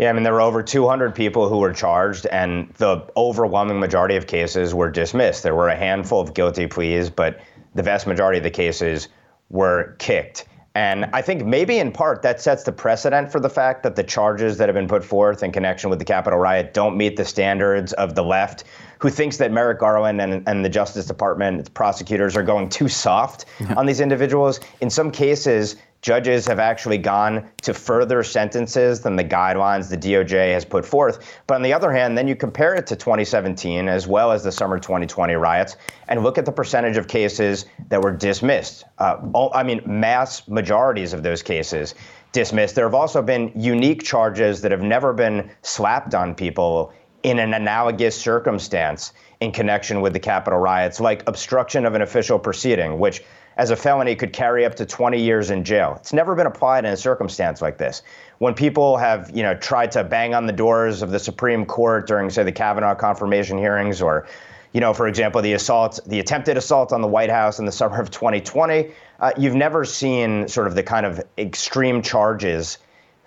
[0.00, 4.16] Yeah, I mean, there were over 200 people who were charged, and the overwhelming majority
[4.16, 5.42] of cases were dismissed.
[5.42, 7.42] There were a handful of guilty pleas, but
[7.74, 9.08] the vast majority of the cases
[9.50, 10.46] were kicked.
[10.74, 14.02] And I think maybe in part that sets the precedent for the fact that the
[14.02, 17.24] charges that have been put forth in connection with the Capitol riot don't meet the
[17.26, 18.64] standards of the left,
[19.00, 23.46] who thinks that Merrick Garland and, and the Justice Department prosecutors are going too soft
[23.76, 24.60] on these individuals.
[24.80, 30.54] In some cases, Judges have actually gone to further sentences than the guidelines the DOJ
[30.54, 31.42] has put forth.
[31.46, 34.50] But on the other hand, then you compare it to 2017 as well as the
[34.50, 35.76] summer 2020 riots
[36.08, 38.84] and look at the percentage of cases that were dismissed.
[38.98, 41.94] Uh, all, I mean, mass majorities of those cases
[42.32, 42.76] dismissed.
[42.76, 47.54] There have also been unique charges that have never been slapped on people in an
[47.54, 53.22] analogous circumstance in connection with the Capitol riots, like obstruction of an official proceeding, which
[53.56, 55.96] as a felony could carry up to 20 years in jail.
[56.00, 58.02] It's never been applied in a circumstance like this.
[58.38, 62.06] When people have, you know, tried to bang on the doors of the Supreme Court
[62.06, 64.26] during, say, the Kavanaugh confirmation hearings, or,
[64.72, 67.72] you know, for example, the assault, the attempted assault on the White House in the
[67.72, 72.78] summer of 2020, uh, you've never seen sort of the kind of extreme charges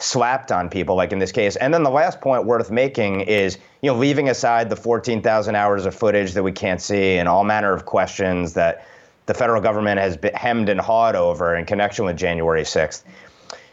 [0.04, 1.56] slapped on people like in this case.
[1.56, 5.86] And then the last point worth making is, you know, leaving aside the 14,000 hours
[5.86, 8.86] of footage that we can't see and all manner of questions that
[9.26, 13.04] the federal government has hemmed and hawed over in connection with January 6th.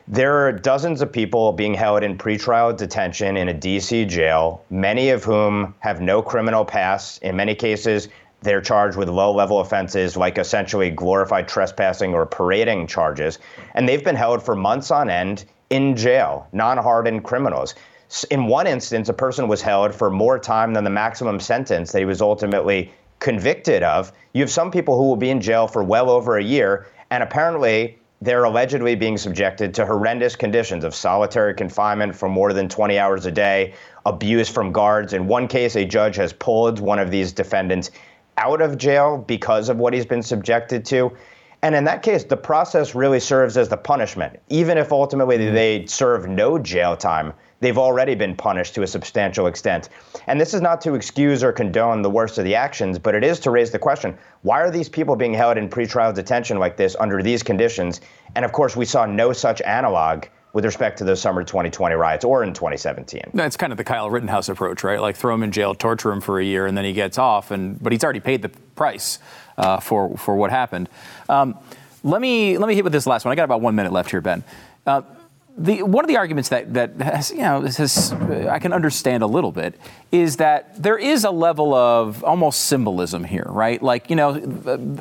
[0.06, 5.10] There are dozens of people being held in pretrial detention in a DC jail, many
[5.10, 7.22] of whom have no criminal past.
[7.22, 8.08] In many cases,
[8.42, 13.38] they're charged with low level offenses like essentially glorified trespassing or parading charges.
[13.74, 17.74] And they've been held for months on end in jail, non hardened criminals.
[18.30, 22.00] In one instance, a person was held for more time than the maximum sentence that
[22.00, 24.12] he was ultimately convicted of.
[24.32, 27.22] You have some people who will be in jail for well over a year, and
[27.22, 32.98] apparently they're allegedly being subjected to horrendous conditions of solitary confinement for more than 20
[32.98, 35.12] hours a day, abuse from guards.
[35.12, 37.90] In one case, a judge has pulled one of these defendants
[38.36, 41.16] out of jail because of what he's been subjected to.
[41.62, 44.38] And in that case, the process really serves as the punishment.
[44.48, 45.54] Even if ultimately mm-hmm.
[45.54, 49.90] they serve no jail time, they've already been punished to a substantial extent.
[50.26, 53.22] And this is not to excuse or condone the worst of the actions, but it
[53.22, 56.76] is to raise the question why are these people being held in pretrial detention like
[56.76, 58.00] this under these conditions?
[58.34, 62.24] And of course, we saw no such analog with respect to the summer 2020 riots
[62.24, 63.22] or in 2017.
[63.34, 65.00] That's kind of the Kyle Rittenhouse approach, right?
[65.00, 67.50] Like throw him in jail, torture him for a year, and then he gets off.
[67.50, 69.18] And but he's already paid the price
[69.60, 70.88] uh, for for what happened.
[71.28, 71.56] Um,
[72.02, 73.32] let me let me hit with this last one.
[73.32, 74.42] I got about one minute left here, Ben.
[74.86, 75.02] Uh,
[75.58, 79.26] the, one of the arguments that that has, you know has, I can understand a
[79.26, 79.78] little bit
[80.10, 83.82] is that there is a level of almost symbolism here, right?
[83.82, 84.30] Like you know,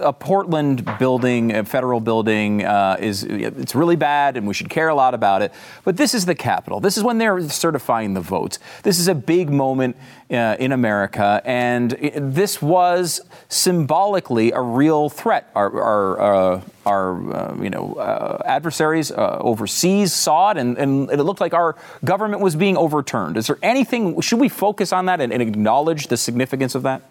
[0.01, 4.89] a, Portland building, a federal building, uh, is it's really bad, and we should care
[4.89, 5.53] a lot about it.
[5.85, 6.79] But this is the Capitol.
[6.81, 8.59] This is when they're certifying the votes.
[8.83, 9.95] This is a big moment
[10.31, 15.49] uh, in America, and this was symbolically a real threat.
[15.55, 21.09] Our our, uh, our uh, you know uh, adversaries uh, overseas saw it, and, and,
[21.09, 21.75] it looked like our
[22.05, 23.37] government was being overturned.
[23.37, 24.21] Is there anything?
[24.21, 27.01] Should we focus on that and, and acknowledge the significance of that?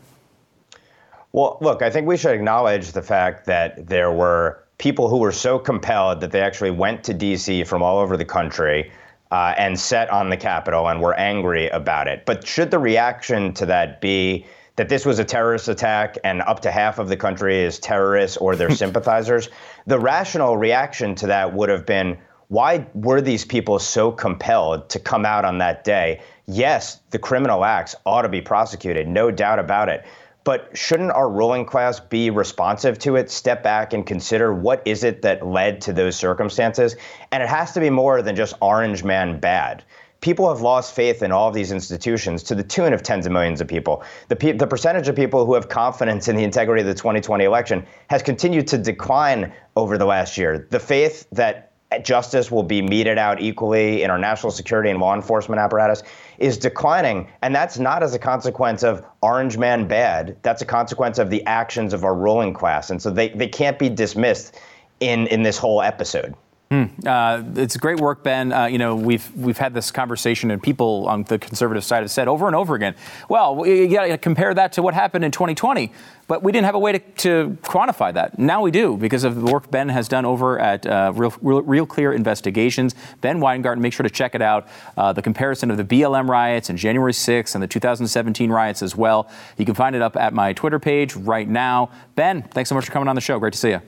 [1.32, 5.32] Well, look, I think we should acknowledge the fact that there were people who were
[5.32, 7.64] so compelled that they actually went to D.C.
[7.64, 8.92] from all over the country
[9.30, 12.24] uh, and set on the Capitol and were angry about it.
[12.26, 16.60] But should the reaction to that be that this was a terrorist attack and up
[16.60, 19.48] to half of the country is terrorists or their sympathizers?
[19.86, 22.18] The rational reaction to that would have been
[22.48, 26.22] why were these people so compelled to come out on that day?
[26.46, 30.04] Yes, the criminal acts ought to be prosecuted, no doubt about it.
[30.48, 35.04] But shouldn't our ruling class be responsive to it, step back and consider what is
[35.04, 36.96] it that led to those circumstances?
[37.30, 39.84] And it has to be more than just orange man bad.
[40.22, 43.32] People have lost faith in all of these institutions to the tune of tens of
[43.32, 44.02] millions of people.
[44.28, 47.44] The, pe- the percentage of people who have confidence in the integrity of the 2020
[47.44, 50.66] election has continued to decline over the last year.
[50.70, 51.67] The faith that
[52.02, 56.02] justice will be meted out equally in our national security and law enforcement apparatus
[56.38, 57.28] is declining.
[57.42, 60.36] And that's not as a consequence of orange man bad.
[60.42, 62.90] That's a consequence of the actions of our ruling class.
[62.90, 64.60] And so they, they can't be dismissed
[65.00, 66.34] in, in this whole episode.
[66.70, 66.84] Hmm.
[67.06, 68.52] Uh, it's great work, Ben.
[68.52, 72.10] Uh, you know, we've we've had this conversation, and people on the conservative side have
[72.10, 72.94] said over and over again,
[73.30, 75.90] "Well, you got to compare that to what happened in 2020."
[76.26, 78.38] But we didn't have a way to, to, quantify that.
[78.38, 81.62] Now we do because of the work Ben has done over at uh, Real, Real,
[81.62, 82.94] Real, Clear Investigations.
[83.22, 84.68] Ben Weingarten, make sure to check it out.
[84.94, 88.94] Uh, the comparison of the BLM riots and January 6th and the 2017 riots as
[88.94, 89.30] well.
[89.56, 91.90] You can find it up at my Twitter page right now.
[92.14, 93.38] Ben, thanks so much for coming on the show.
[93.38, 93.80] Great to see you.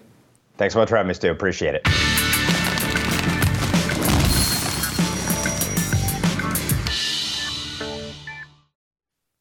[0.56, 1.30] Thanks so much for having me, Stu.
[1.30, 2.29] Appreciate it.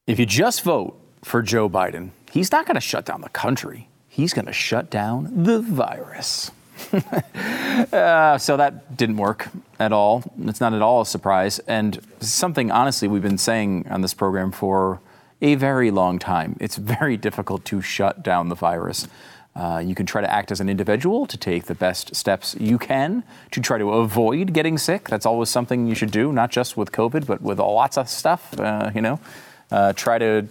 [0.09, 3.89] If you just vote for Joe Biden, he's not going to shut down the country.
[4.07, 6.49] He's going to shut down the virus.
[7.93, 9.49] uh, so that didn't work
[9.79, 10.23] at all.
[10.45, 11.59] It's not at all a surprise.
[11.59, 14.99] And something, honestly, we've been saying on this program for
[15.43, 16.57] a very long time.
[16.59, 19.07] It's very difficult to shut down the virus.
[19.55, 22.79] Uh, you can try to act as an individual to take the best steps you
[22.79, 25.07] can to try to avoid getting sick.
[25.07, 28.59] That's always something you should do, not just with COVID, but with lots of stuff,
[28.59, 29.19] uh, you know.
[29.71, 30.47] Uh, try to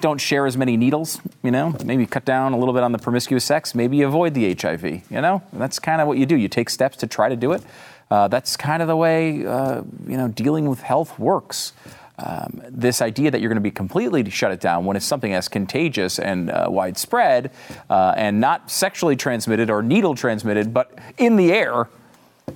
[0.00, 2.98] don't share as many needles, you know, maybe cut down a little bit on the
[2.98, 6.36] promiscuous sex, maybe avoid the HIV, you know, that's kind of what you do.
[6.36, 7.62] You take steps to try to do it.
[8.10, 11.72] Uh, that's kind of the way, uh, you know, dealing with health works.
[12.18, 15.32] Um, this idea that you're going to be completely shut it down when it's something
[15.32, 17.52] as contagious and uh, widespread
[17.88, 21.88] uh, and not sexually transmitted or needle transmitted, but in the air,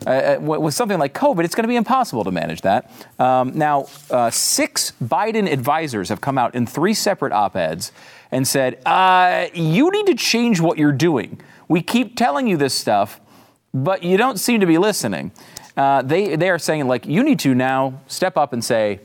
[0.07, 2.91] uh, uh with something like COVID, it's going to be impossible to manage that.
[3.19, 7.93] Um, now, uh, six Biden advisors have come out in three separate op eds
[8.31, 11.41] and said, uh, You need to change what you're doing.
[11.69, 13.21] We keep telling you this stuff,
[13.73, 15.33] but you don't seem to be listening.
[15.77, 19.01] Uh, they, they are saying, like, you need to now step up and say,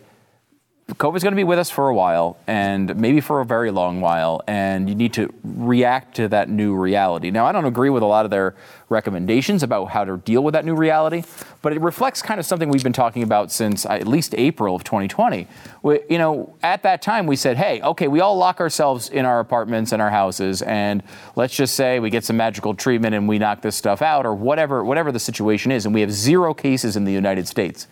[0.95, 3.99] COVID's going to be with us for a while, and maybe for a very long
[3.99, 7.29] while, and you need to react to that new reality.
[7.29, 8.55] Now, I don't agree with a lot of their
[8.87, 11.23] recommendations about how to deal with that new reality,
[11.61, 14.77] but it reflects kind of something we've been talking about since uh, at least April
[14.77, 15.45] of 2020.
[15.81, 19.25] We, you know, at that time, we said, hey, okay, we all lock ourselves in
[19.25, 21.03] our apartments and our houses, and
[21.35, 24.33] let's just say we get some magical treatment and we knock this stuff out, or
[24.33, 27.87] whatever, whatever the situation is, and we have zero cases in the United States.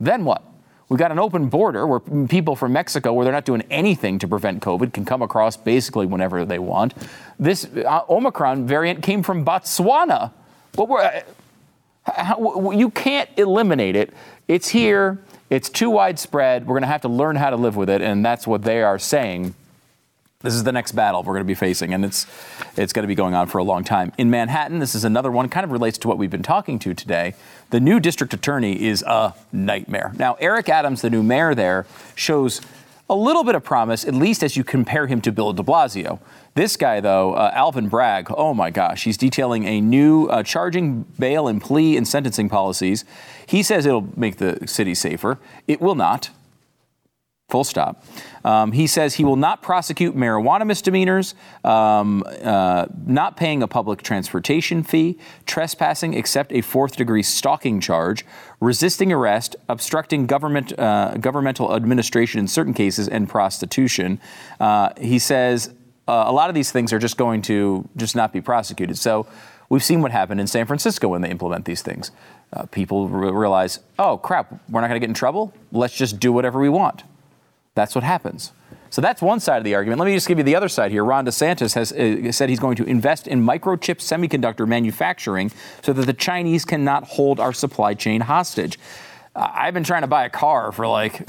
[0.00, 0.42] Then what?
[0.92, 4.28] We've got an open border where people from Mexico, where they're not doing anything to
[4.28, 6.92] prevent COVID, can come across basically whenever they want.
[7.38, 10.32] This uh, Omicron variant came from Botswana.
[10.74, 11.22] What were, uh,
[12.04, 14.12] how, you can't eliminate it.
[14.48, 15.18] It's here.
[15.48, 16.66] It's too widespread.
[16.66, 18.82] We're going to have to learn how to live with it, and that's what they
[18.82, 19.54] are saying
[20.42, 22.26] this is the next battle we're going to be facing, and it's
[22.76, 24.12] it's going to be going on for a long time.
[24.18, 26.94] In Manhattan, this is another one, kind of relates to what we've been talking to
[26.94, 27.34] today.
[27.70, 30.12] The new district attorney is a nightmare.
[30.16, 32.60] Now, Eric Adams, the new mayor there, shows
[33.08, 36.18] a little bit of promise, at least as you compare him to Bill de Blasio.
[36.54, 41.02] This guy, though, uh, Alvin Bragg, oh my gosh, he's detailing a new uh, charging
[41.18, 43.04] bail and plea and sentencing policies.
[43.46, 45.38] He says it'll make the city safer.
[45.66, 46.30] It will not
[47.52, 48.02] Full stop.
[48.46, 51.34] Um, he says he will not prosecute marijuana misdemeanors,
[51.64, 58.24] um, uh, not paying a public transportation fee, trespassing except a fourth degree stalking charge,
[58.60, 64.18] resisting arrest, obstructing government uh, governmental administration in certain cases, and prostitution.
[64.58, 65.74] Uh, he says
[66.08, 68.96] uh, a lot of these things are just going to just not be prosecuted.
[68.96, 69.26] So
[69.68, 72.12] we've seen what happened in San Francisco when they implement these things.
[72.50, 75.52] Uh, people re- realize, oh crap, we're not going to get in trouble.
[75.70, 77.02] Let's just do whatever we want.
[77.74, 78.52] That's what happens.
[78.90, 80.00] So that's one side of the argument.
[80.00, 81.02] Let me just give you the other side here.
[81.02, 85.50] Ron DeSantis has uh, said he's going to invest in microchip semiconductor manufacturing
[85.80, 88.78] so that the Chinese cannot hold our supply chain hostage.
[89.34, 91.26] Uh, I've been trying to buy a car for like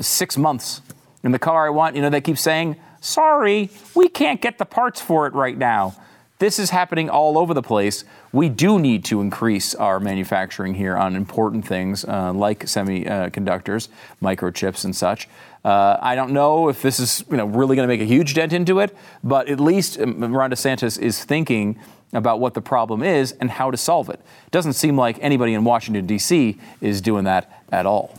[0.00, 0.82] six months.
[1.22, 4.66] And the car I want, you know, they keep saying, sorry, we can't get the
[4.66, 5.94] parts for it right now.
[6.38, 8.04] This is happening all over the place.
[8.30, 13.88] We do need to increase our manufacturing here on important things uh, like semiconductors,
[14.22, 15.28] microchips, and such.
[15.64, 18.34] Uh, I don't know if this is you know, really going to make a huge
[18.34, 21.78] dent into it, but at least um, Ron DeSantis is thinking
[22.12, 24.20] about what the problem is and how to solve it.
[24.46, 26.58] It doesn't seem like anybody in Washington, D.C.
[26.82, 28.14] is doing that at all.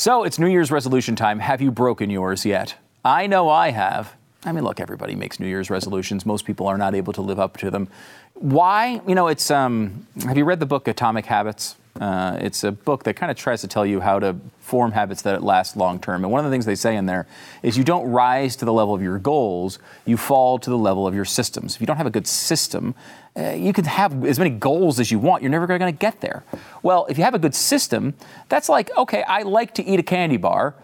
[0.00, 1.40] So it's New Year's resolution time.
[1.40, 2.74] Have you broken yours yet?
[3.04, 4.16] I know I have.
[4.46, 6.24] I mean, look, everybody makes New Year's resolutions.
[6.24, 7.86] Most people are not able to live up to them.
[8.32, 9.02] Why?
[9.06, 9.50] You know, it's.
[9.50, 11.76] Um, have you read the book Atomic Habits?
[11.98, 15.22] Uh, it's a book that kind of tries to tell you how to form habits
[15.22, 16.24] that last long term.
[16.24, 17.26] And one of the things they say in there
[17.62, 21.06] is you don't rise to the level of your goals, you fall to the level
[21.06, 21.74] of your systems.
[21.74, 22.94] If you don't have a good system,
[23.36, 26.20] uh, you can have as many goals as you want, you're never going to get
[26.20, 26.44] there.
[26.82, 28.14] Well, if you have a good system,
[28.48, 30.74] that's like, okay, I like to eat a candy bar.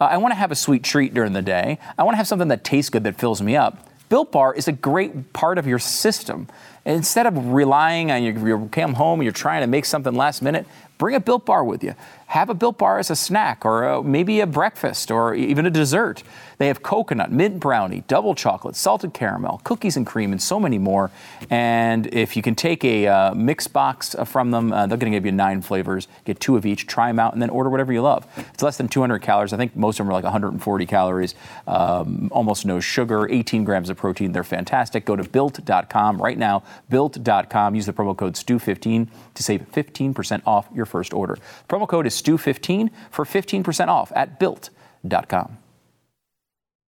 [0.00, 1.78] Uh, I want to have a sweet treat during the day.
[1.98, 3.86] I want to have something that tastes good that fills me up.
[4.14, 6.46] Built Bar is a great part of your system.
[6.84, 10.68] Instead of relying on your, you come home, you're trying to make something last minute,
[10.98, 11.94] bring a Built Bar with you.
[12.26, 15.70] Have a Built Bar as a snack or a, maybe a breakfast or even a
[15.70, 16.22] dessert.
[16.58, 20.78] They have coconut, mint brownie, double chocolate, salted caramel, cookies and cream, and so many
[20.78, 21.10] more.
[21.50, 25.16] And if you can take a uh, mix box from them, uh, they're going to
[25.16, 26.08] give you nine flavors.
[26.24, 28.26] Get two of each, try them out, and then order whatever you love.
[28.52, 29.52] It's less than 200 calories.
[29.52, 31.34] I think most of them are like 140 calories.
[31.66, 34.32] Um, almost no sugar, 18 grams of protein.
[34.32, 35.04] They're fantastic.
[35.04, 36.62] Go to built.com right now.
[36.88, 37.74] Built.com.
[37.74, 41.38] Use the promo code STU15 to save 15% off your first order.
[41.68, 45.58] Promo code is STU15 for 15% off at built.com.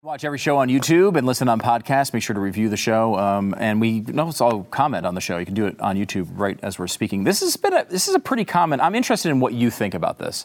[0.04, 2.12] Watch every show on YouTube and listen on podcasts.
[2.12, 5.38] Make sure to review the show, um, and we also comment on the show.
[5.38, 7.24] You can do it on YouTube right as we're speaking.
[7.24, 8.82] This has been a, this is a pretty common.
[8.82, 10.44] I'm interested in what you think about this.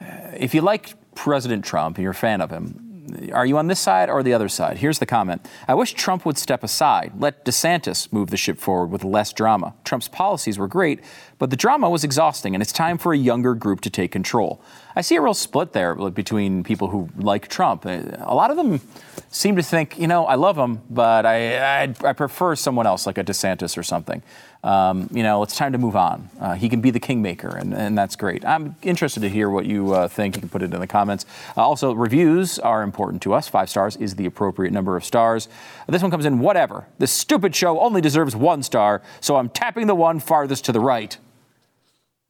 [0.00, 2.93] If you like President Trump and you're a fan of him,
[3.32, 4.78] are you on this side or the other side?
[4.78, 5.46] Here's the comment.
[5.68, 7.12] I wish Trump would step aside.
[7.18, 9.74] Let DeSantis move the ship forward with less drama.
[9.84, 11.00] Trump's policies were great,
[11.38, 14.62] but the drama was exhausting, and it's time for a younger group to take control.
[14.96, 17.84] I see a real split there between people who like Trump.
[17.84, 18.80] Uh, a lot of them
[19.28, 23.06] seem to think, you know, I love him, but I, I, I prefer someone else,
[23.06, 24.22] like a DeSantis or something
[24.64, 26.30] um, you know, it's time to move on.
[26.40, 28.46] Uh, he can be the kingmaker, and, and that's great.
[28.46, 30.36] I'm interested to hear what you uh, think.
[30.36, 31.26] You can put it in the comments.
[31.54, 33.46] Uh, also, reviews are important to us.
[33.46, 35.48] Five stars is the appropriate number of stars.
[35.86, 36.86] This one comes in whatever.
[36.98, 40.80] This stupid show only deserves one star, so I'm tapping the one farthest to the
[40.80, 41.14] right,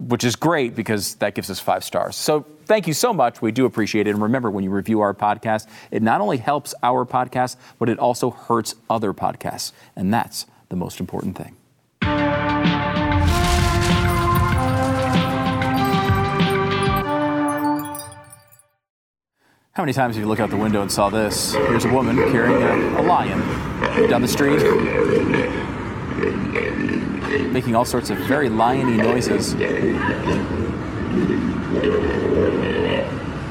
[0.01, 2.16] which is great because that gives us five stars.
[2.16, 3.43] So thank you so much.
[3.43, 4.11] We do appreciate it.
[4.11, 8.01] And remember, when you review our podcast, it not only helps our podcast, but it
[8.01, 9.70] also hurts other podcasts.
[9.95, 11.55] And that's the most important thing.
[19.74, 21.52] How many times have you looked out the window and saw this?
[21.52, 23.40] Here's a woman carrying a, a lion
[24.08, 24.62] down the street,
[27.50, 29.52] making all sorts of very liony noises.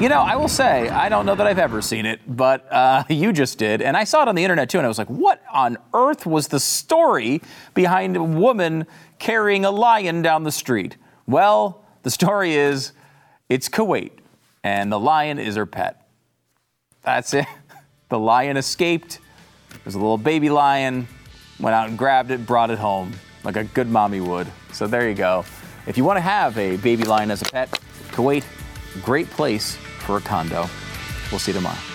[0.01, 3.03] You know, I will say, I don't know that I've ever seen it, but uh,
[3.09, 3.81] you just did.
[3.81, 6.25] And I saw it on the internet too, and I was like, what on earth
[6.25, 7.41] was the story
[7.73, 8.87] behind a woman
[9.19, 10.95] carrying a lion down the street?
[11.27, 12.93] Well, the story is
[13.49, 14.11] it's Kuwait,
[14.63, 15.99] and the lion is her pet.
[17.03, 17.45] That's it.
[18.09, 19.19] The lion escaped.
[19.83, 21.07] There's a little baby lion.
[21.59, 24.47] Went out and grabbed it, brought it home like a good mommy would.
[24.71, 25.45] So there you go.
[25.85, 27.69] If you want to have a baby lion as a pet,
[28.11, 28.43] Kuwait,
[29.03, 30.69] great place for a condo.
[31.31, 31.92] We'll see you tomorrow.